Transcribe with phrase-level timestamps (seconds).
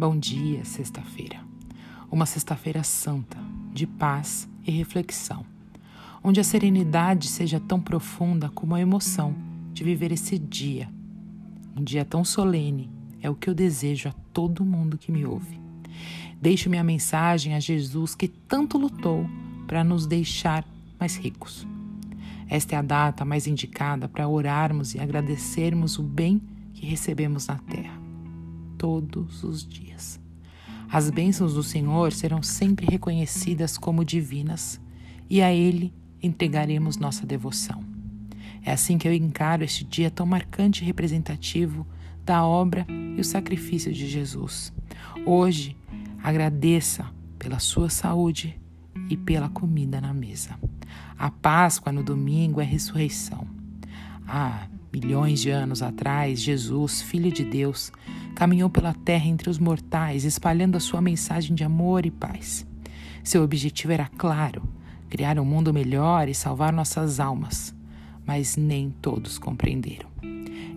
[0.00, 1.36] Bom dia, sexta-feira.
[2.10, 3.36] Uma sexta-feira santa,
[3.70, 5.44] de paz e reflexão,
[6.24, 9.34] onde a serenidade seja tão profunda como a emoção
[9.74, 10.88] de viver esse dia.
[11.76, 12.90] Um dia tão solene
[13.20, 15.60] é o que eu desejo a todo mundo que me ouve.
[16.40, 19.28] Deixo minha mensagem a Jesus que tanto lutou
[19.66, 20.64] para nos deixar
[20.98, 21.66] mais ricos.
[22.48, 26.40] Esta é a data mais indicada para orarmos e agradecermos o bem
[26.72, 27.99] que recebemos na terra
[28.80, 30.18] todos os dias.
[30.90, 34.80] As bênçãos do Senhor serão sempre reconhecidas como divinas
[35.28, 37.84] e a Ele entregaremos nossa devoção.
[38.62, 41.86] É assim que eu encaro este dia tão marcante e representativo
[42.24, 44.72] da obra e o sacrifício de Jesus.
[45.26, 45.76] Hoje,
[46.22, 47.06] agradeça
[47.38, 48.58] pela sua saúde
[49.10, 50.58] e pela comida na mesa.
[51.18, 53.46] A Páscoa no domingo é ressurreição.
[54.26, 57.92] Ah, Milhões de anos atrás, Jesus, Filho de Deus,
[58.34, 62.66] caminhou pela terra entre os mortais, espalhando a sua mensagem de amor e paz.
[63.22, 64.62] Seu objetivo era claro:
[65.08, 67.74] criar um mundo melhor e salvar nossas almas.
[68.26, 70.08] Mas nem todos compreenderam.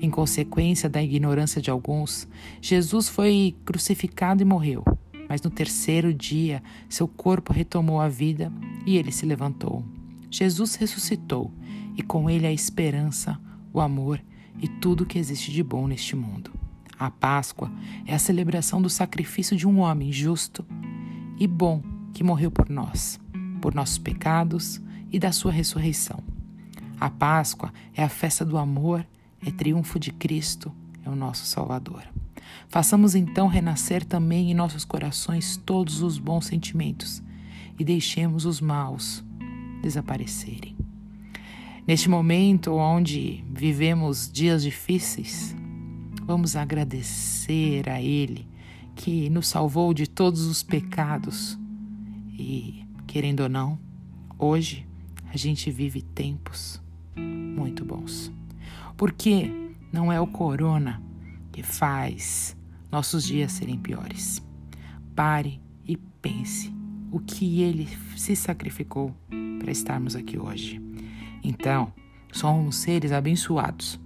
[0.00, 2.28] Em consequência da ignorância de alguns,
[2.60, 4.84] Jesus foi crucificado e morreu.
[5.28, 8.52] Mas no terceiro dia, seu corpo retomou a vida
[8.84, 9.84] e ele se levantou.
[10.30, 11.50] Jesus ressuscitou
[11.96, 13.38] e com ele a esperança,
[13.72, 14.22] o amor
[14.60, 16.52] e tudo o que existe de bom neste mundo.
[16.98, 17.70] A Páscoa
[18.06, 20.64] é a celebração do sacrifício de um homem justo
[21.38, 23.18] e bom que morreu por nós,
[23.60, 26.22] por nossos pecados e da sua ressurreição.
[27.00, 29.06] A Páscoa é a festa do amor,
[29.44, 30.72] é triunfo de Cristo,
[31.04, 32.04] é o nosso Salvador.
[32.68, 37.22] Façamos então renascer também em nossos corações todos os bons sentimentos
[37.78, 39.24] e deixemos os maus
[39.82, 40.71] desaparecerem.
[41.86, 45.56] Neste momento onde vivemos dias difíceis,
[46.24, 48.46] vamos agradecer a Ele
[48.94, 51.58] que nos salvou de todos os pecados
[52.32, 53.80] e, querendo ou não,
[54.38, 54.86] hoje
[55.28, 56.80] a gente vive tempos
[57.16, 58.30] muito bons.
[58.96, 59.50] Porque
[59.92, 61.02] não é o corona
[61.50, 62.56] que faz
[62.92, 64.40] nossos dias serem piores.
[65.16, 66.72] Pare e pense
[67.10, 69.12] o que ele se sacrificou
[69.58, 70.91] para estarmos aqui hoje.
[71.42, 71.92] Então,
[72.32, 74.00] somos seres abençoados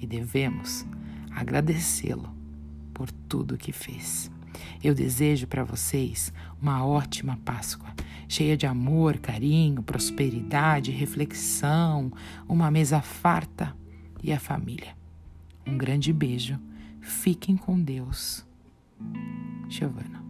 [0.00, 0.86] e devemos
[1.30, 2.34] agradecê-lo
[2.94, 4.30] por tudo que fez.
[4.82, 7.92] Eu desejo para vocês uma ótima Páscoa,
[8.28, 12.12] cheia de amor, carinho, prosperidade, reflexão,
[12.48, 13.74] uma mesa farta
[14.22, 14.96] e a família.
[15.66, 16.58] Um grande beijo.
[17.00, 18.44] Fiquem com Deus.
[19.68, 20.27] Giovana.